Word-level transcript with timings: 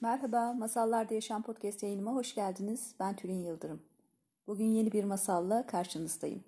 Merhaba, 0.00 0.52
Masallarda 0.52 1.14
Yaşam 1.14 1.42
Podcast 1.42 1.82
yayınıma 1.82 2.12
hoş 2.12 2.34
geldiniz. 2.34 2.94
Ben 3.00 3.16
Tülin 3.16 3.44
Yıldırım. 3.44 3.80
Bugün 4.46 4.64
yeni 4.64 4.92
bir 4.92 5.04
masalla 5.04 5.66
karşınızdayım. 5.66 6.44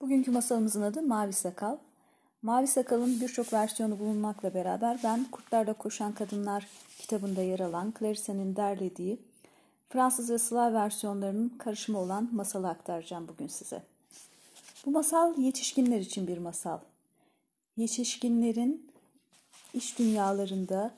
Bugünkü 0.00 0.30
masalımızın 0.30 0.82
adı 0.82 1.02
Mavi 1.02 1.32
Sakal. 1.32 1.76
Mavi 2.42 2.66
Sakal'ın 2.66 3.20
birçok 3.20 3.52
versiyonu 3.52 3.98
bulunmakla 3.98 4.54
beraber 4.54 5.00
ben 5.04 5.24
Kurtlarla 5.32 5.72
Koşan 5.72 6.12
Kadınlar 6.12 6.66
kitabında 6.98 7.42
yer 7.42 7.60
alan 7.60 7.94
Clarisse'nin 7.98 8.56
derlediği 8.56 9.18
Fransız 9.88 10.30
ve 10.30 10.38
Slav 10.38 10.74
versiyonlarının 10.74 11.48
karışımı 11.48 11.98
olan 11.98 12.28
masalı 12.32 12.68
aktaracağım 12.68 13.28
bugün 13.28 13.46
size. 13.46 13.82
Bu 14.86 14.90
masal 14.90 15.38
yetişkinler 15.38 16.00
için 16.00 16.26
bir 16.26 16.38
masal. 16.38 16.78
Yetişkinlerin 17.76 18.90
iş 19.74 19.98
dünyalarında 19.98 20.94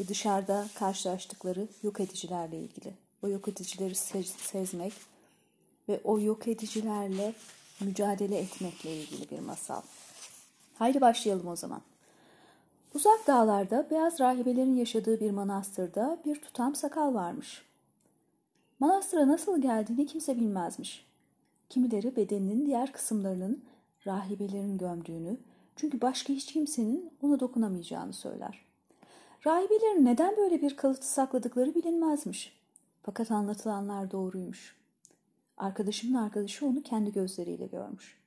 ve 0.00 0.08
dışarıda 0.08 0.68
karşılaştıkları 0.74 1.68
yok 1.82 2.00
edicilerle 2.00 2.58
ilgili. 2.58 2.94
O 3.22 3.28
yok 3.28 3.48
edicileri 3.48 3.94
sezmek 4.24 4.92
ve 5.88 6.00
o 6.04 6.20
yok 6.20 6.48
edicilerle 6.48 7.34
mücadele 7.80 8.38
etmekle 8.38 8.96
ilgili 8.96 9.30
bir 9.30 9.38
masal. 9.38 9.82
Haydi 10.78 11.00
başlayalım 11.00 11.48
o 11.48 11.56
zaman. 11.56 11.80
Uzak 12.94 13.26
dağlarda 13.26 13.86
beyaz 13.90 14.20
rahibelerin 14.20 14.74
yaşadığı 14.74 15.20
bir 15.20 15.30
manastırda 15.30 16.18
bir 16.24 16.40
tutam 16.40 16.74
sakal 16.74 17.14
varmış. 17.14 17.62
Manastıra 18.80 19.28
nasıl 19.28 19.62
geldiğini 19.62 20.06
kimse 20.06 20.36
bilmezmiş. 20.36 21.06
Kimileri 21.68 22.16
bedeninin 22.16 22.66
diğer 22.66 22.92
kısımlarının 22.92 23.64
rahibelerin 24.06 24.78
gömdüğünü, 24.78 25.36
çünkü 25.76 26.00
başka 26.00 26.32
hiç 26.32 26.52
kimsenin 26.52 27.12
ona 27.22 27.40
dokunamayacağını 27.40 28.12
söyler. 28.12 28.63
Rahibelerin 29.46 30.04
neden 30.04 30.36
böyle 30.36 30.62
bir 30.62 30.76
kalıtı 30.76 31.06
sakladıkları 31.06 31.74
bilinmezmiş. 31.74 32.52
Fakat 33.02 33.30
anlatılanlar 33.30 34.10
doğruymuş. 34.10 34.76
Arkadaşımın 35.56 36.18
arkadaşı 36.18 36.66
onu 36.66 36.82
kendi 36.82 37.12
gözleriyle 37.12 37.66
görmüş. 37.66 38.18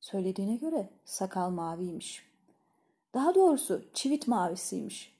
Söylediğine 0.00 0.56
göre 0.56 0.90
sakal 1.04 1.50
maviymiş. 1.50 2.26
Daha 3.14 3.34
doğrusu 3.34 3.84
çivit 3.94 4.28
mavisiymiş. 4.28 5.16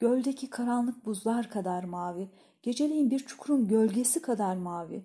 Göldeki 0.00 0.50
karanlık 0.50 1.06
buzlar 1.06 1.50
kadar 1.50 1.84
mavi, 1.84 2.28
geceleyin 2.62 3.10
bir 3.10 3.18
çukurun 3.18 3.68
gölgesi 3.68 4.22
kadar 4.22 4.56
mavi. 4.56 5.04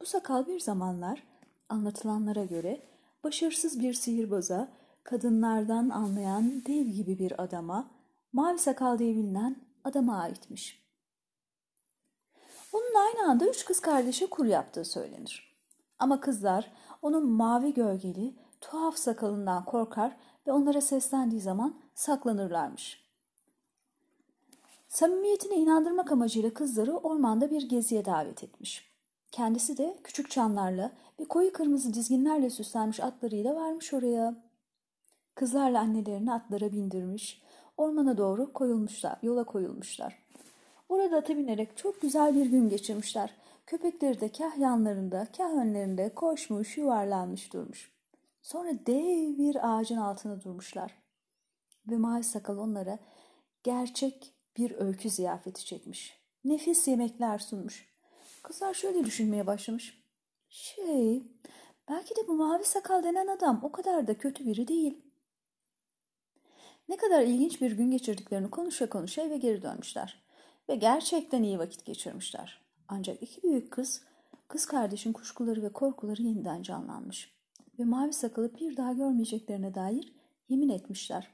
Bu 0.00 0.06
sakal 0.06 0.46
bir 0.46 0.60
zamanlar 0.60 1.22
anlatılanlara 1.68 2.44
göre 2.44 2.82
başarısız 3.24 3.80
bir 3.80 3.94
sihirbaza, 3.94 4.68
kadınlardan 5.04 5.88
anlayan 5.88 6.64
dev 6.66 6.86
gibi 6.86 7.18
bir 7.18 7.42
adama, 7.42 7.90
mavi 8.32 8.58
sakal 8.58 8.98
diye 8.98 9.16
bilinen 9.16 9.56
adama 9.84 10.20
aitmiş. 10.20 10.88
Onun 12.72 12.94
aynı 12.94 13.30
anda 13.30 13.46
üç 13.46 13.64
kız 13.64 13.80
kardeşe 13.80 14.26
kur 14.26 14.46
yaptığı 14.46 14.84
söylenir. 14.84 15.58
Ama 15.98 16.20
kızlar 16.20 16.72
onun 17.02 17.26
mavi 17.26 17.74
gölgeli, 17.74 18.36
tuhaf 18.60 18.96
sakalından 18.96 19.64
korkar 19.64 20.16
ve 20.46 20.52
onlara 20.52 20.80
seslendiği 20.80 21.40
zaman 21.40 21.80
saklanırlarmış. 21.94 23.08
Samimiyetine 24.88 25.54
inandırmak 25.54 26.12
amacıyla 26.12 26.54
kızları 26.54 26.96
ormanda 26.96 27.50
bir 27.50 27.68
geziye 27.68 28.04
davet 28.04 28.44
etmiş. 28.44 28.88
Kendisi 29.30 29.78
de 29.78 29.98
küçük 30.04 30.30
çanlarla 30.30 30.92
ve 31.20 31.24
koyu 31.24 31.52
kırmızı 31.52 31.94
dizginlerle 31.94 32.50
süslenmiş 32.50 33.00
atlarıyla 33.00 33.54
varmış 33.54 33.94
oraya. 33.94 34.48
Kızlarla 35.34 35.80
annelerini 35.80 36.32
atlara 36.32 36.72
bindirmiş, 36.72 37.42
ormana 37.78 38.18
doğru 38.18 38.52
koyulmuşlar, 38.52 39.18
yola 39.22 39.44
koyulmuşlar. 39.44 40.18
Orada 40.88 41.16
ata 41.16 41.36
binerek 41.36 41.76
çok 41.76 42.00
güzel 42.00 42.34
bir 42.34 42.46
gün 42.46 42.68
geçirmişler. 42.68 43.34
Köpekleri 43.66 44.20
de 44.20 44.32
kah 44.32 44.58
yanlarında, 44.58 45.26
kah 45.36 45.52
önlerinde 45.52 46.14
koşmuş, 46.14 46.76
yuvarlanmış 46.76 47.52
durmuş. 47.52 47.92
Sonra 48.42 48.70
dev 48.86 49.38
bir 49.38 49.56
ağacın 49.70 49.96
altına 49.96 50.42
durmuşlar. 50.42 50.94
Ve 51.90 51.96
Mavi 51.96 52.24
Sakal 52.24 52.58
onlara 52.58 52.98
gerçek 53.62 54.32
bir 54.56 54.74
öykü 54.78 55.10
ziyafeti 55.10 55.64
çekmiş. 55.64 56.18
Nefis 56.44 56.88
yemekler 56.88 57.38
sunmuş. 57.38 57.88
Kızlar 58.42 58.74
şöyle 58.74 59.04
düşünmeye 59.04 59.46
başlamış. 59.46 60.02
Şey, 60.48 61.22
belki 61.88 62.16
de 62.16 62.28
bu 62.28 62.34
Mavi 62.34 62.64
Sakal 62.64 63.02
denen 63.02 63.26
adam 63.26 63.60
o 63.62 63.72
kadar 63.72 64.06
da 64.06 64.18
kötü 64.18 64.46
biri 64.46 64.68
değil. 64.68 65.07
Ne 66.88 66.96
kadar 66.96 67.22
ilginç 67.22 67.60
bir 67.60 67.72
gün 67.72 67.90
geçirdiklerini 67.90 68.50
konuşa 68.50 68.88
konuşa 68.88 69.22
eve 69.22 69.36
geri 69.36 69.62
dönmüşler. 69.62 70.22
Ve 70.68 70.76
gerçekten 70.76 71.42
iyi 71.42 71.58
vakit 71.58 71.84
geçirmişler. 71.84 72.60
Ancak 72.88 73.22
iki 73.22 73.42
büyük 73.42 73.70
kız, 73.70 74.02
kız 74.48 74.66
kardeşin 74.66 75.12
kuşkuları 75.12 75.62
ve 75.62 75.72
korkuları 75.72 76.22
yeniden 76.22 76.62
canlanmış. 76.62 77.34
Ve 77.78 77.84
mavi 77.84 78.12
sakalı 78.12 78.54
bir 78.54 78.76
daha 78.76 78.92
görmeyeceklerine 78.92 79.74
dair 79.74 80.12
yemin 80.48 80.68
etmişler. 80.68 81.30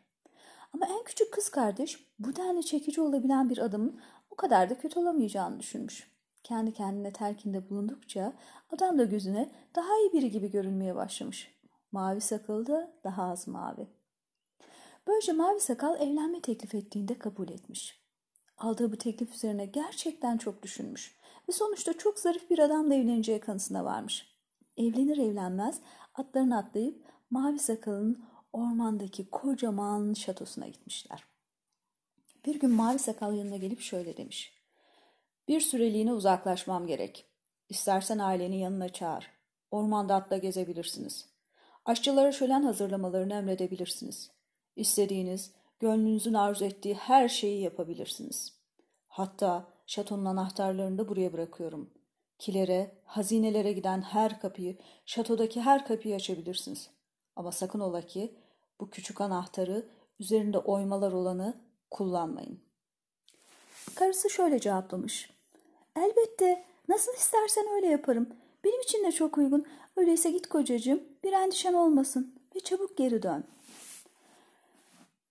Ama 0.73 0.87
en 0.87 1.05
küçük 1.05 1.33
kız 1.33 1.49
kardeş 1.49 2.07
bu 2.19 2.37
denli 2.37 2.67
çekici 2.67 3.01
olabilen 3.01 3.51
bir 3.51 3.59
adamın 3.59 4.01
o 4.31 4.35
kadar 4.35 4.71
da 4.71 4.79
kötü 4.79 5.01
olamayacağını 5.01 5.61
düşünmüş. 5.61 6.11
Kendi 6.43 6.73
kendine 6.73 7.13
terkinde 7.13 7.71
bulundukça 7.71 8.33
adam 8.71 8.99
da 8.99 9.05
gözüne 9.05 9.51
daha 9.75 9.99
iyi 9.99 10.13
biri 10.13 10.31
gibi 10.31 10.51
görünmeye 10.51 10.95
başlamış. 10.95 11.55
Mavi 11.93 12.21
sakalı 12.21 12.67
da 12.67 12.93
daha 13.05 13.23
az 13.23 13.49
mavi. 13.49 13.89
Böylece 15.07 15.33
Mavi 15.33 15.61
Sakal 15.61 16.01
evlenme 16.01 16.41
teklif 16.41 16.75
ettiğinde 16.75 17.19
kabul 17.19 17.49
etmiş. 17.49 18.05
Aldığı 18.59 18.93
bu 18.93 18.97
teklif 18.97 19.35
üzerine 19.35 19.67
gerçekten 19.67 20.39
çok 20.39 20.63
düşünmüş 20.63 21.17
ve 21.49 21.53
sonuçta 21.53 21.99
çok 21.99 22.19
zarif 22.19 22.51
bir 22.51 22.59
adamla 22.59 22.95
evleneceği 22.95 23.41
kanısına 23.41 23.85
varmış. 23.85 24.27
Evlenir 24.77 25.19
evlenmez 25.19 25.81
atlarını 26.15 26.59
atlayıp 26.59 27.05
Mavi 27.31 27.59
Sakal'ın 27.59 28.25
ormandaki 28.53 29.31
kocaman 29.31 30.15
şatosuna 30.15 30.69
gitmişler. 30.69 31.25
Bir 32.47 32.61
gün 32.61 32.71
Mavi 32.71 32.99
Sakal 32.99 33.35
yanına 33.35 33.57
gelip 33.57 33.81
şöyle 33.81 34.17
demiş. 34.17 34.55
Bir 35.49 35.61
süreliğine 35.61 36.13
uzaklaşmam 36.13 36.87
gerek. 36.87 37.27
İstersen 37.69 38.19
ailenin 38.19 38.57
yanına 38.57 38.89
çağır. 38.89 39.31
Ormanda 39.71 40.15
atla 40.15 40.37
gezebilirsiniz. 40.37 41.27
Aşçılara 41.85 42.33
şölen 42.33 42.63
hazırlamalarını 42.63 43.35
emredebilirsiniz. 43.35 44.34
İstediğiniz, 44.77 45.51
gönlünüzün 45.81 46.35
arzu 46.35 46.65
ettiği 46.65 46.95
her 46.95 47.29
şeyi 47.29 47.63
yapabilirsiniz. 47.63 48.53
Hatta 49.09 49.67
şatonun 49.87 50.25
anahtarlarını 50.25 50.99
da 50.99 51.09
buraya 51.09 51.33
bırakıyorum. 51.33 51.91
Kilere, 52.39 52.95
hazinelere 53.05 53.73
giden 53.73 54.03
her 54.03 54.41
kapıyı, 54.41 54.77
şatodaki 55.07 55.61
her 55.61 55.87
kapıyı 55.87 56.15
açabilirsiniz. 56.15 56.91
Ama 57.37 57.53
sakın 57.53 57.81
ola 57.81 58.03
ki 58.03 58.35
bu 58.81 58.91
küçük 58.91 59.21
anahtarı 59.21 59.87
üzerinde 60.21 60.59
oymalar 60.59 61.13
olanı 61.13 61.55
kullanmayın. 61.91 62.61
Karısı 63.95 64.31
şöyle 64.31 64.61
cevaplamış. 64.61 65.31
Elbette 65.97 66.65
nasıl 66.89 67.13
istersen 67.13 67.67
öyle 67.75 67.87
yaparım. 67.87 68.29
Benim 68.65 68.81
için 68.81 69.05
de 69.05 69.13
çok 69.13 69.39
uygun. 69.39 69.67
Öyleyse 69.97 70.31
git 70.31 70.49
kocacığım 70.49 71.03
bir 71.25 71.33
endişen 71.33 71.75
olmasın 71.75 72.35
ve 72.57 72.61
çabuk 72.61 72.97
geri 72.97 73.23
dön. 73.23 73.45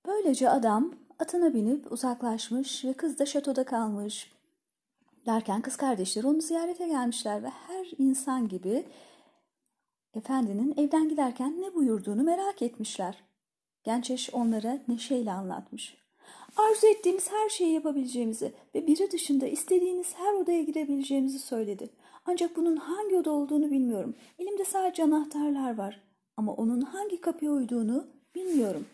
Böylece 0.08 0.50
adam 0.50 0.94
atına 1.20 1.54
binip 1.54 1.92
uzaklaşmış 1.92 2.86
ve 2.86 2.94
kız 2.94 3.20
da 3.20 3.26
şatoda 3.26 3.64
kalmış. 3.64 4.32
Derken 5.26 5.62
kız 5.62 5.78
kardeşleri 5.78 6.28
onu 6.28 6.42
ziyarete 6.42 6.88
gelmişler 6.88 7.44
ve 7.44 7.50
her 7.50 7.88
insan 7.98 8.48
gibi 8.48 8.86
efendinin 10.14 10.74
evden 10.78 11.10
giderken 11.10 11.62
ne 11.62 11.76
buyurduğunu 11.76 12.24
merak 12.24 12.62
etmişler. 12.62 13.24
Genç 13.84 14.12
eş 14.12 14.34
onlara 14.34 14.80
neşeyle 14.88 15.32
anlatmış. 15.32 15.98
Arzu 16.58 16.88
ettiğimiz 16.88 17.32
her 17.32 17.50
şeyi 17.50 17.74
yapabileceğimizi 17.74 18.54
ve 18.76 18.88
biri 18.88 19.12
dışında 19.12 19.48
istediğiniz 19.48 20.16
her 20.16 20.34
odaya 20.34 20.62
girebileceğimizi 20.62 21.40
söyledi. 21.40 21.90
Ancak 22.26 22.56
bunun 22.56 22.76
hangi 22.76 23.16
oda 23.16 23.32
olduğunu 23.32 23.72
bilmiyorum. 23.72 24.16
Elimde 24.40 24.66
sadece 24.66 25.04
anahtarlar 25.04 25.78
var. 25.78 26.02
Ama 26.38 26.54
onun 26.54 26.82
hangi 26.82 27.22
kapıya 27.22 27.52
uyduğunu 27.52 28.08
bilmiyorum. 28.36 28.86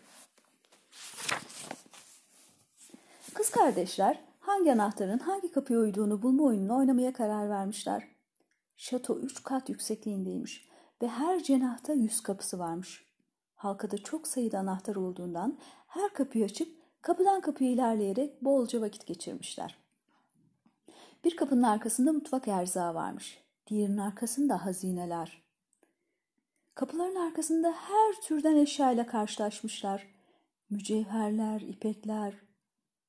Kız 3.34 3.50
kardeşler 3.50 4.20
hangi 4.40 4.72
anahtarın 4.72 5.18
hangi 5.18 5.52
kapıya 5.52 5.78
uyduğunu 5.78 6.22
bulma 6.22 6.42
oyununu 6.42 6.76
oynamaya 6.76 7.12
karar 7.12 7.50
vermişler. 7.50 8.08
Şato 8.76 9.18
üç 9.18 9.42
kat 9.42 9.68
yüksekliğindeymiş 9.68 10.68
ve 11.02 11.08
her 11.08 11.42
cenahta 11.42 11.92
yüz 11.92 12.20
kapısı 12.22 12.58
varmış. 12.58 13.04
Halkada 13.54 13.98
çok 13.98 14.28
sayıda 14.28 14.58
anahtar 14.58 14.96
olduğundan 14.96 15.58
her 15.86 16.12
kapıyı 16.12 16.44
açıp 16.44 16.68
kapıdan 17.02 17.40
kapıya 17.40 17.70
ilerleyerek 17.70 18.44
bolca 18.44 18.80
vakit 18.80 19.06
geçirmişler. 19.06 19.78
Bir 21.24 21.36
kapının 21.36 21.62
arkasında 21.62 22.12
mutfak 22.12 22.48
erzağı 22.48 22.94
varmış. 22.94 23.42
Diğerinin 23.66 23.98
arkasında 23.98 24.66
hazineler. 24.66 25.42
Kapıların 26.74 27.16
arkasında 27.16 27.72
her 27.72 28.20
türden 28.22 28.56
eşyayla 28.56 29.06
karşılaşmışlar. 29.06 30.19
Mücevherler, 30.70 31.60
ipekler. 31.60 32.34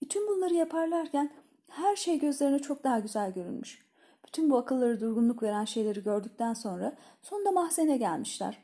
Bütün 0.01 0.27
bunları 0.27 0.53
yaparlarken 0.53 1.31
Her 1.69 1.95
şey 1.95 2.19
gözlerine 2.19 2.59
çok 2.59 2.83
daha 2.83 2.99
güzel 2.99 3.33
görünmüş. 3.33 3.85
Bütün 4.27 4.49
bu 4.49 4.57
akılları 4.57 4.99
durgunluk 4.99 5.43
veren 5.43 5.65
şeyleri 5.65 6.03
gördükten 6.03 6.53
sonra 6.53 6.97
sonunda 7.21 7.51
mahzene 7.51 7.97
gelmişler. 7.97 8.63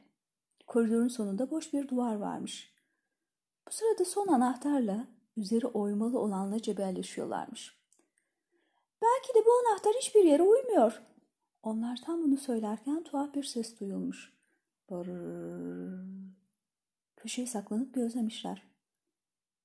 Koridorun 0.67 1.07
sonunda 1.07 1.51
boş 1.51 1.73
bir 1.73 1.88
duvar 1.88 2.15
varmış. 2.15 2.73
Bu 3.67 3.71
sırada 3.71 4.05
son 4.05 4.27
anahtarla 4.27 5.07
üzeri 5.38 5.67
oymalı 5.67 6.19
olanla 6.19 6.61
cebelleşiyorlarmış. 6.61 7.77
Belki 9.01 9.35
de 9.35 9.45
bu 9.45 9.51
anahtar 9.67 9.94
hiçbir 9.94 10.23
yere 10.23 10.44
uymuyor. 10.44 11.01
Onlar 11.63 11.99
tam 12.05 12.23
bunu 12.23 12.38
söylerken 12.38 13.03
tuhaf 13.03 13.33
bir 13.33 13.44
ses 13.44 13.79
duyulmuş. 13.79 14.33
Barır. 14.89 16.05
Köşeye 17.17 17.47
saklanıp 17.47 17.94
gözlemişler. 17.94 18.76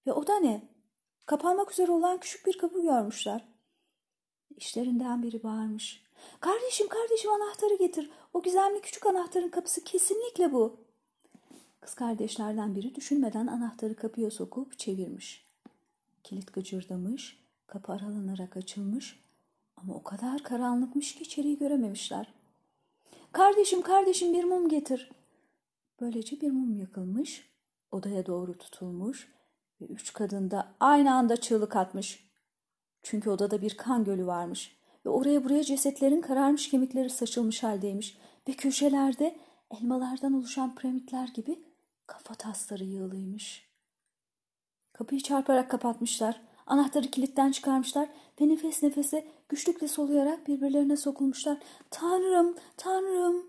Ve 0.07 0.13
o 0.13 0.27
da 0.27 0.37
ne? 0.39 0.69
Kapanmak 1.27 1.73
üzere 1.73 1.93
olan 1.93 2.21
küçük 2.21 2.47
bir 2.47 2.59
kapı 2.59 2.83
görmüşler. 2.83 3.45
İşlerinden 4.57 5.23
biri 5.23 5.43
bağırmış. 5.43 6.03
Kardeşim 6.41 6.89
kardeşim 6.89 7.31
anahtarı 7.31 7.75
getir. 7.75 8.11
O 8.33 8.43
gizemli 8.43 8.81
küçük 8.81 9.07
anahtarın 9.07 9.49
kapısı 9.49 9.85
kesinlikle 9.85 10.53
bu. 10.53 10.77
Kız 11.81 11.95
kardeşlerden 11.95 12.75
biri 12.75 12.95
düşünmeden 12.95 13.47
anahtarı 13.47 13.97
kapıya 13.97 14.31
sokup 14.31 14.79
çevirmiş. 14.79 15.45
Kilit 16.23 16.53
gıcırdamış, 16.53 17.39
kapı 17.67 17.93
aralanarak 17.93 18.57
açılmış 18.57 19.21
ama 19.77 19.95
o 19.95 20.03
kadar 20.03 20.43
karanlıkmış 20.43 21.15
ki 21.15 21.23
içeriği 21.23 21.59
görememişler. 21.59 22.35
Kardeşim 23.33 23.83
kardeşim 23.83 24.33
bir 24.33 24.45
mum 24.45 24.69
getir. 24.69 25.11
Böylece 26.01 26.41
bir 26.41 26.51
mum 26.51 26.75
yakılmış, 26.77 27.49
odaya 27.91 28.27
doğru 28.27 28.59
tutulmuş 28.59 29.29
ve 29.83 29.87
üç 29.87 30.13
kadın 30.13 30.51
da 30.51 30.69
aynı 30.81 31.15
anda 31.15 31.37
çığlık 31.37 31.77
atmış. 31.77 32.29
Çünkü 33.03 33.31
odada 33.31 33.63
bir 33.63 33.77
kan 33.77 34.05
gölü 34.05 34.27
varmış 34.27 34.77
ve 35.07 35.11
oraya 35.11 35.45
buraya 35.45 35.65
cesetlerin 35.65 36.21
kararmış 36.21 36.71
kemikleri 36.71 37.11
saçılmış 37.11 37.63
haldeymiş 37.63 38.19
ve 38.49 38.53
köşelerde 38.53 39.37
elmalardan 39.71 40.33
oluşan 40.33 40.75
piramitler 40.75 41.29
gibi 41.29 41.59
kafa 42.07 42.35
tasları 42.35 42.85
yığılıymış. 42.85 43.73
Kapıyı 44.93 45.21
çarparak 45.21 45.71
kapatmışlar. 45.71 46.41
Anahtarı 46.67 47.11
kilitten 47.11 47.53
çıkarmışlar 47.53 48.09
ve 48.41 48.49
nefes 48.49 48.83
nefese 48.83 49.27
güçlükle 49.49 49.89
soluyarak 49.89 50.49
birbirlerine 50.49 50.97
sokulmuşlar. 50.97 51.59
Tanrım, 51.91 52.57
Tanrım. 52.77 53.47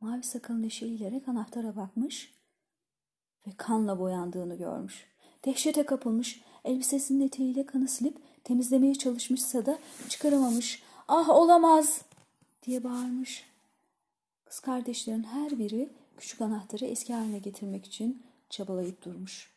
Mavi 0.00 0.22
sakalın 0.22 0.62
eşeğilerek 0.62 1.28
anahtara 1.28 1.76
bakmış 1.76 2.41
ve 3.46 3.50
kanla 3.56 3.98
boyandığını 3.98 4.54
görmüş. 4.54 5.06
Dehşete 5.44 5.82
kapılmış, 5.82 6.40
elbisesinin 6.64 7.26
eteğiyle 7.26 7.66
kanı 7.66 7.88
silip 7.88 8.18
temizlemeye 8.44 8.94
çalışmışsa 8.94 9.66
da 9.66 9.78
çıkaramamış. 10.08 10.82
Ah 11.08 11.28
olamaz 11.28 12.02
diye 12.62 12.84
bağırmış. 12.84 13.44
Kız 14.44 14.60
kardeşlerin 14.60 15.22
her 15.22 15.58
biri 15.58 15.88
küçük 16.16 16.40
anahtarı 16.40 16.84
eski 16.84 17.14
haline 17.14 17.38
getirmek 17.38 17.86
için 17.86 18.22
çabalayıp 18.50 19.04
durmuş. 19.04 19.50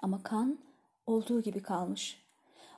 Ama 0.00 0.22
kan 0.22 0.58
olduğu 1.06 1.42
gibi 1.42 1.62
kalmış. 1.62 2.22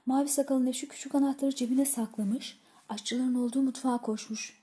Mavi 0.06 0.29
sakalın 0.29 0.67
eşi 0.67 0.88
küçük 0.88 1.14
anahtarı 1.14 1.55
cebine 1.55 1.85
saklamış, 1.85 2.61
aşçıların 2.88 3.35
olduğu 3.35 3.62
mutfağa 3.62 3.99
koşmuş. 3.99 4.62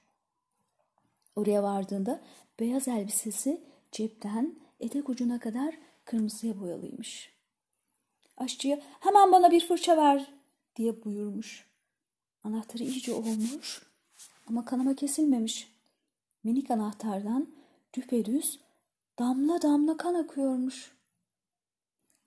Oraya 1.35 1.63
vardığında 1.63 2.21
beyaz 2.59 2.87
elbisesi 2.87 3.61
cepten 3.91 4.55
etek 4.79 5.09
ucuna 5.09 5.39
kadar 5.39 5.77
kırmızıya 6.05 6.61
boyalıymış. 6.61 7.35
Aşçıya 8.37 8.79
hemen 8.99 9.31
bana 9.31 9.51
bir 9.51 9.67
fırça 9.67 9.97
ver 9.97 10.33
diye 10.75 11.03
buyurmuş. 11.03 11.65
Anahtarı 12.43 12.83
iyice 12.83 13.13
olmuş 13.13 13.81
ama 14.47 14.65
kanama 14.65 14.95
kesilmemiş. 14.95 15.75
Minik 16.43 16.71
anahtardan 16.71 17.47
düpedüz 17.93 18.59
damla 19.19 19.61
damla 19.61 19.97
kan 19.97 20.13
akıyormuş. 20.13 20.91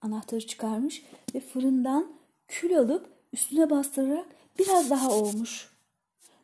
Anahtarı 0.00 0.46
çıkarmış 0.46 1.02
ve 1.34 1.40
fırından 1.40 2.12
kül 2.48 2.78
alıp 2.78 3.10
üstüne 3.32 3.70
bastırarak 3.70 4.26
biraz 4.58 4.90
daha 4.90 5.10
olmuş. 5.10 5.70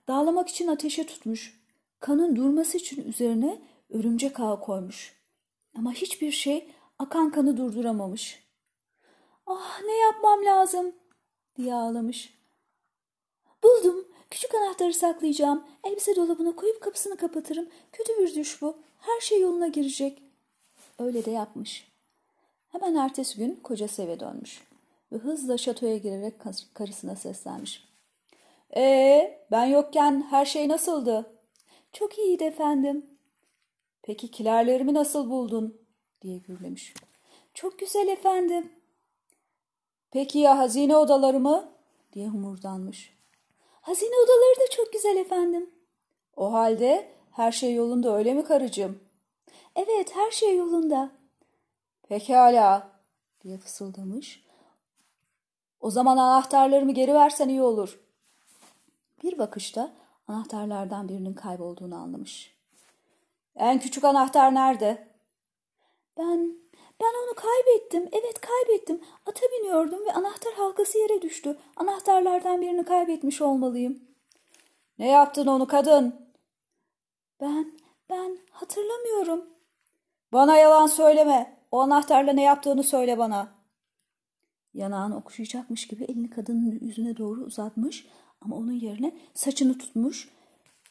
Dağlamak 0.08 0.48
için 0.48 0.66
ateşe 0.66 1.06
tutmuş. 1.06 1.60
Kanın 2.00 2.36
durması 2.36 2.78
için 2.78 3.08
üzerine 3.08 3.62
örümcek 3.90 4.40
ağı 4.40 4.60
koymuş. 4.60 5.23
Ama 5.78 5.92
hiçbir 5.92 6.30
şey 6.30 6.68
akan 6.98 7.30
kanı 7.30 7.56
durduramamış. 7.56 8.44
Ah 9.46 9.80
ne 9.84 9.96
yapmam 9.96 10.44
lazım 10.44 10.94
diye 11.56 11.74
ağlamış. 11.74 12.38
Buldum. 13.62 14.08
Küçük 14.30 14.54
anahtarı 14.54 14.94
saklayacağım. 14.94 15.64
Elbise 15.84 16.16
dolabına 16.16 16.56
koyup 16.56 16.80
kapısını 16.80 17.16
kapatırım. 17.16 17.68
Kötü 17.92 18.12
bir 18.18 18.34
düş 18.34 18.62
bu. 18.62 18.76
Her 18.98 19.20
şey 19.20 19.40
yoluna 19.40 19.68
girecek. 19.68 20.22
Öyle 20.98 21.24
de 21.24 21.30
yapmış. 21.30 21.88
Hemen 22.68 22.94
ertesi 22.94 23.38
gün 23.38 23.60
kocası 23.62 24.02
eve 24.02 24.20
dönmüş. 24.20 24.64
Ve 25.12 25.16
hızla 25.16 25.58
şatoya 25.58 25.96
girerek 25.96 26.34
karısına 26.74 27.16
seslenmiş. 27.16 27.88
Ee, 28.76 29.40
ben 29.50 29.64
yokken 29.64 30.26
her 30.30 30.44
şey 30.44 30.68
nasıldı? 30.68 31.38
Çok 31.92 32.18
iyiydi 32.18 32.44
efendim. 32.44 33.06
Peki 34.06 34.30
kilerlerimi 34.30 34.94
nasıl 34.94 35.30
buldun? 35.30 35.80
diye 36.22 36.38
gürlemiş. 36.38 36.94
Çok 37.54 37.78
güzel 37.78 38.08
efendim. 38.08 38.72
Peki 40.10 40.38
ya 40.38 40.58
hazine 40.58 40.96
odalarımı? 40.96 41.72
diye 42.12 42.28
humurdanmış. 42.28 43.14
Hazine 43.80 44.14
odaları 44.24 44.60
da 44.60 44.70
çok 44.76 44.92
güzel 44.92 45.16
efendim. 45.16 45.70
O 46.36 46.52
halde 46.52 47.12
her 47.30 47.52
şey 47.52 47.74
yolunda 47.74 48.16
öyle 48.16 48.34
mi 48.34 48.44
karıcığım? 48.44 49.00
Evet 49.76 50.16
her 50.16 50.30
şey 50.30 50.56
yolunda. 50.56 51.10
Pekala 52.08 52.90
diye 53.40 53.58
fısıldamış. 53.58 54.44
O 55.80 55.90
zaman 55.90 56.16
anahtarlarımı 56.16 56.92
geri 56.92 57.14
versen 57.14 57.48
iyi 57.48 57.62
olur. 57.62 58.00
Bir 59.22 59.38
bakışta 59.38 59.92
anahtarlardan 60.28 61.08
birinin 61.08 61.34
kaybolduğunu 61.34 61.94
anlamış. 61.94 62.53
En 63.56 63.80
küçük 63.80 64.04
anahtar 64.04 64.54
nerede? 64.54 65.08
Ben, 66.18 66.56
ben 67.00 67.12
onu 67.24 67.34
kaybettim. 67.34 68.08
Evet 68.12 68.40
kaybettim. 68.40 69.00
Ata 69.26 69.40
biniyordum 69.40 70.06
ve 70.06 70.12
anahtar 70.12 70.54
halkası 70.54 70.98
yere 70.98 71.22
düştü. 71.22 71.58
Anahtarlardan 71.76 72.60
birini 72.60 72.84
kaybetmiş 72.84 73.42
olmalıyım. 73.42 74.00
Ne 74.98 75.08
yaptın 75.08 75.46
onu 75.46 75.66
kadın? 75.66 76.14
Ben, 77.40 77.72
ben 78.10 78.38
hatırlamıyorum. 78.50 79.44
Bana 80.32 80.56
yalan 80.56 80.86
söyleme. 80.86 81.56
O 81.70 81.80
anahtarla 81.80 82.32
ne 82.32 82.42
yaptığını 82.42 82.82
söyle 82.82 83.18
bana. 83.18 83.48
Yanağını 84.74 85.16
okşayacakmış 85.16 85.86
gibi 85.86 86.04
elini 86.04 86.30
kadının 86.30 86.78
yüzüne 86.80 87.16
doğru 87.16 87.40
uzatmış 87.40 88.06
ama 88.40 88.56
onun 88.56 88.72
yerine 88.72 89.12
saçını 89.34 89.78
tutmuş. 89.78 90.28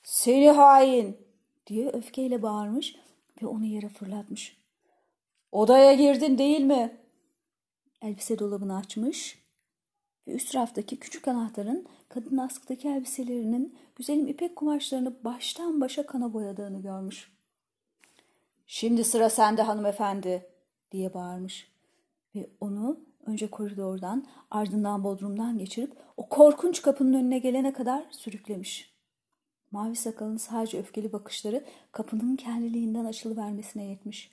Seni 0.03 0.51
hain 0.51 1.17
diye 1.67 1.89
öfkeyle 1.89 2.41
bağırmış 2.41 2.96
ve 3.41 3.48
onu 3.48 3.65
yere 3.65 3.89
fırlatmış. 3.89 4.58
Odaya 5.51 5.93
girdin 5.93 6.38
değil 6.38 6.62
mi? 6.62 6.98
Elbise 8.01 8.39
dolabını 8.39 8.77
açmış 8.77 9.43
ve 10.27 10.32
üst 10.32 10.55
raftaki 10.55 10.98
küçük 11.00 11.27
anahtarın 11.27 11.86
kadın 12.10 12.38
askıdaki 12.38 12.88
elbiselerinin 12.88 13.75
güzelim 13.96 14.27
ipek 14.27 14.55
kumaşlarını 14.55 15.24
baştan 15.24 15.82
başa 15.82 16.05
kana 16.05 16.34
boyadığını 16.34 16.82
görmüş. 16.82 17.32
Şimdi 18.67 19.03
sıra 19.03 19.29
sende 19.29 19.62
hanımefendi 19.62 20.46
diye 20.91 21.13
bağırmış 21.13 21.72
ve 22.36 22.50
onu 22.62 23.00
önce 23.25 23.50
koridordan 23.50 24.25
ardından 24.51 25.03
bodrumdan 25.03 25.58
geçirip 25.58 25.93
o 26.17 26.29
korkunç 26.29 26.82
kapının 26.82 27.13
önüne 27.13 27.39
gelene 27.39 27.74
kadar 27.74 28.03
sürüklemiş. 28.12 28.93
Mavi 29.74 29.96
sakalın 29.96 30.38
sadece 30.38 30.80
öfkeli 30.80 31.13
bakışları 31.13 31.63
kapının 31.92 32.36
kendiliğinden 32.36 33.06
açılıvermesine 33.06 33.84
yetmiş. 33.84 34.32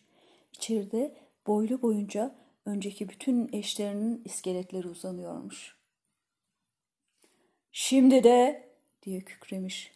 İçeride 0.52 1.16
boylu 1.46 1.82
boyunca 1.82 2.34
önceki 2.64 3.08
bütün 3.08 3.50
eşlerinin 3.52 4.22
iskeletleri 4.24 4.88
uzanıyormuş. 4.88 5.76
Şimdi 7.72 8.24
de 8.24 8.68
diye 9.02 9.20
kükremiş. 9.20 9.92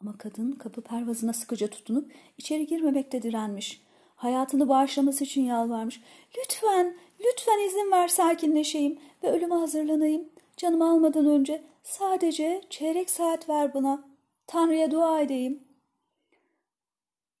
Ama 0.00 0.18
kadın 0.18 0.52
kapı 0.52 0.82
pervazına 0.82 1.32
sıkıca 1.32 1.66
tutunup 1.66 2.12
içeri 2.38 2.66
girmemekte 2.66 3.22
direnmiş. 3.22 3.82
Hayatını 4.14 4.68
bağışlaması 4.68 5.24
için 5.24 5.42
yalvarmış. 5.42 6.00
Lütfen, 6.38 6.96
lütfen 7.20 7.66
izin 7.66 7.90
ver 7.90 8.08
sakinleşeyim 8.08 8.98
ve 9.22 9.30
ölüme 9.30 9.54
hazırlanayım. 9.54 10.28
Canımı 10.56 10.90
almadan 10.90 11.26
önce 11.26 11.62
sadece 11.82 12.62
çeyrek 12.70 13.10
saat 13.10 13.48
ver 13.48 13.74
bana. 13.74 14.11
Tanrı'ya 14.46 14.90
dua 14.90 15.20
edeyim. 15.20 15.64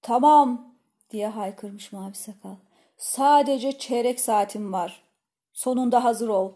Tamam 0.02 0.74
diye 1.10 1.28
haykırmış 1.28 1.92
mavi 1.92 2.14
sakal. 2.14 2.56
Sadece 2.96 3.78
çeyrek 3.78 4.20
saatim 4.20 4.72
var. 4.72 5.02
Sonunda 5.52 6.04
hazır 6.04 6.28
ol. 6.28 6.52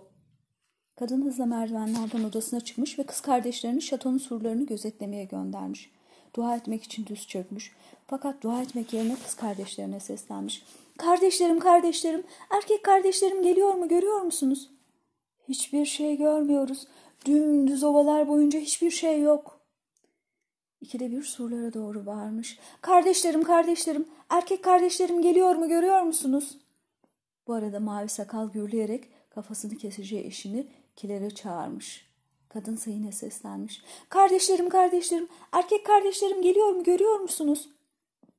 Kadın 0.97 1.25
hızla 1.25 1.47
merdivenlerden 1.47 2.25
odasına 2.25 2.61
çıkmış 2.61 2.99
ve 2.99 3.03
kız 3.03 3.21
kardeşlerini 3.21 3.83
şatonun 3.83 4.19
surlarını 4.19 4.67
gözetlemeye 4.67 5.25
göndermiş. 5.25 5.91
Dua 6.37 6.57
etmek 6.57 6.83
için 6.83 7.07
düz 7.07 7.27
çökmüş. 7.27 7.77
Fakat 8.07 8.43
dua 8.43 8.63
etmek 8.63 8.93
yerine 8.93 9.17
kız 9.25 9.35
kardeşlerine 9.35 10.01
seslenmiş. 10.01 10.63
Kardeşlerim, 10.99 11.59
kardeşlerim, 11.61 12.25
erkek 12.51 12.85
kardeşlerim 12.85 13.43
geliyor 13.43 13.75
mu 13.75 13.89
görüyor 13.89 14.21
musunuz? 14.21 14.71
Hiçbir 15.49 15.85
şey 15.85 16.17
görmüyoruz. 16.17 16.87
Dümdüz 17.27 17.85
ovalar 17.85 18.29
boyunca 18.29 18.61
hiçbir 18.61 18.91
şey 18.91 19.21
yok. 19.21 19.56
İkide 20.81 21.11
bir 21.11 21.23
surlara 21.23 21.75
doğru 21.75 22.07
bağırmış. 22.07 22.59
Kardeşlerim, 22.81 23.43
kardeşlerim, 23.43 24.09
erkek 24.29 24.65
kardeşlerim 24.65 25.23
geliyor 25.23 25.55
mu 25.55 25.69
görüyor 25.69 26.03
musunuz? 26.03 26.59
Bu 27.47 27.55
arada 27.55 27.81
mavi 27.81 28.09
sakal 28.09 28.51
gürleyerek 28.51 29.31
kafasını 29.31 29.77
keseceği 29.77 30.27
eşini 30.27 30.67
kilere 30.97 31.31
çağırmış. 31.31 32.07
Kadınsa 32.49 32.91
yine 32.91 33.13
seslenmiş. 33.13 33.83
Kardeşlerim, 34.09 34.69
kardeşlerim, 34.69 35.29
erkek 35.53 35.87
kardeşlerim 35.87 36.43
geliyor 36.43 36.71
mu 36.71 36.83
görüyor 36.85 37.21
musunuz? 37.21 37.69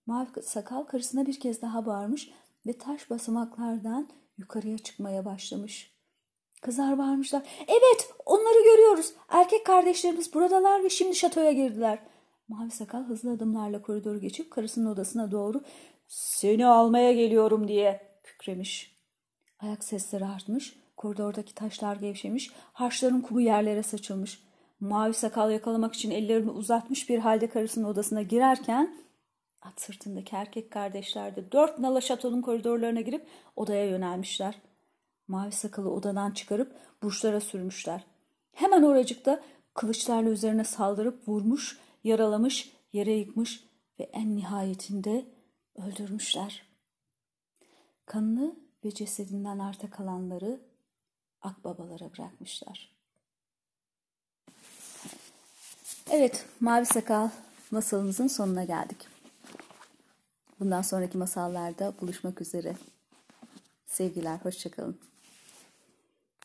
Mavi 0.06 0.28
sakal 0.44 0.84
karısına 0.84 1.26
bir 1.26 1.40
kez 1.40 1.62
daha 1.62 1.86
bağırmış 1.86 2.32
ve 2.68 2.74
taş 2.74 3.10
basamaklardan 3.10 4.08
yukarıya 4.38 4.78
çıkmaya 4.78 5.26
başlamış. 5.26 5.98
Kızlar 6.62 6.98
bağırmışlar. 6.98 7.44
Evet 7.68 8.14
onları 8.26 8.64
görüyoruz. 8.64 9.14
Erkek 9.30 9.66
kardeşlerimiz 9.66 10.34
buradalar 10.34 10.84
ve 10.84 10.90
şimdi 10.90 11.16
şatoya 11.16 11.52
girdiler. 11.52 12.00
Mavi 12.48 12.72
sakal 12.72 13.04
hızlı 13.04 13.32
adımlarla 13.32 13.82
koridoru 13.82 14.20
geçip 14.20 14.52
karısının 14.52 14.90
odasına 14.90 15.32
doğru 15.32 15.62
seni 16.08 16.68
almaya 16.68 17.14
geliyorum 17.14 17.68
diye 17.68 18.02
kükremiş. 18.24 18.98
Ayak 19.60 19.84
sesleri 19.84 20.26
artmış, 20.26 20.80
koridordaki 20.98 21.56
taşlar 21.56 21.96
gevşemiş, 21.96 22.52
harçların 22.74 23.22
kumu 23.22 23.42
yerlere 23.42 23.84
saçılmış. 23.84 24.44
Mavi 24.80 25.14
sakal 25.14 25.52
yakalamak 25.52 25.94
için 25.94 26.12
ellerini 26.12 26.52
uzatmış 26.52 27.10
bir 27.10 27.20
halde 27.20 27.50
karısının 27.50 27.88
odasına 27.88 28.22
girerken 28.22 28.98
at 29.62 29.82
sırtındaki 29.82 30.36
erkek 30.36 30.72
kardeşler 30.72 31.36
de 31.36 31.52
dört 31.52 31.80
nala 31.80 32.02
şatonun 32.02 32.42
koridorlarına 32.42 33.02
girip 33.02 33.28
odaya 33.56 33.86
yönelmişler. 33.86 34.56
Mavi 35.28 35.52
sakalı 35.52 35.92
odadan 35.92 36.32
çıkarıp 36.32 36.76
burçlara 37.04 37.40
sürmüşler. 37.40 38.06
Hemen 38.52 38.84
oracıkta 38.84 39.42
kılıçlarla 39.74 40.30
üzerine 40.30 40.64
saldırıp 40.64 41.28
vurmuş, 41.28 41.80
yaralamış, 42.08 42.72
yere 42.94 43.14
yıkmış 43.14 43.64
ve 44.00 44.04
en 44.04 44.36
nihayetinde 44.36 45.26
öldürmüşler. 45.76 46.68
Kanını 48.06 48.56
ve 48.86 48.94
cesedinden 48.94 49.60
arta 49.60 49.90
kalanları 49.90 50.60
akbabalara 51.42 52.12
bırakmışlar. 52.14 52.98
Evet, 56.10 56.46
Mavi 56.60 56.86
Sakal 56.86 57.30
masalımızın 57.72 58.28
sonuna 58.28 58.64
geldik. 58.64 59.08
Bundan 60.60 60.82
sonraki 60.82 61.18
masallarda 61.18 61.94
buluşmak 62.02 62.42
üzere. 62.42 62.76
Sevgiler, 63.86 64.38
hoşçakalın. 64.38 65.00